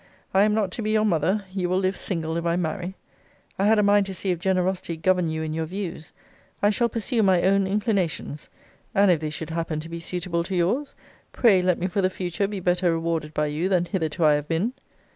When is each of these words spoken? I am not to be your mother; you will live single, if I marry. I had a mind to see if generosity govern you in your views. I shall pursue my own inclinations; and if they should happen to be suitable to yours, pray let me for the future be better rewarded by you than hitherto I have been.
I 0.33 0.41
am 0.45 0.55
not 0.55 0.71
to 0.71 0.81
be 0.81 0.89
your 0.89 1.05
mother; 1.05 1.45
you 1.51 1.69
will 1.69 1.77
live 1.77 1.95
single, 1.95 2.35
if 2.35 2.43
I 2.43 2.55
marry. 2.55 2.95
I 3.59 3.67
had 3.67 3.77
a 3.77 3.83
mind 3.83 4.07
to 4.07 4.15
see 4.15 4.31
if 4.31 4.39
generosity 4.39 4.97
govern 4.97 5.27
you 5.27 5.43
in 5.43 5.53
your 5.53 5.67
views. 5.67 6.11
I 6.59 6.71
shall 6.71 6.89
pursue 6.89 7.21
my 7.21 7.43
own 7.43 7.67
inclinations; 7.67 8.49
and 8.95 9.11
if 9.11 9.19
they 9.19 9.29
should 9.29 9.51
happen 9.51 9.79
to 9.79 9.89
be 9.89 9.99
suitable 9.99 10.43
to 10.45 10.55
yours, 10.55 10.95
pray 11.33 11.61
let 11.61 11.77
me 11.77 11.85
for 11.85 12.01
the 12.01 12.09
future 12.09 12.47
be 12.47 12.59
better 12.59 12.91
rewarded 12.91 13.31
by 13.35 13.45
you 13.45 13.69
than 13.69 13.85
hitherto 13.85 14.25
I 14.25 14.33
have 14.33 14.47
been. 14.47 14.73